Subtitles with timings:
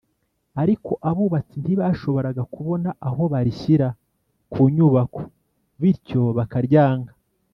[0.61, 3.87] ariko abubatsi ntibashoboraga kubona aho barishyira
[4.51, 5.21] ku nyubako
[5.81, 7.11] bityo bakaryanga